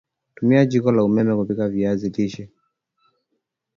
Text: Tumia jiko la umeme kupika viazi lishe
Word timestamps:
Tumia 0.35 0.65
jiko 0.65 0.91
la 0.91 1.03
umeme 1.03 1.33
kupika 1.35 1.69
viazi 1.69 2.07
lishe 2.13 2.43